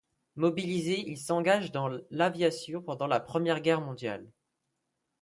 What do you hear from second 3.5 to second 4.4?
Guerre mondiale.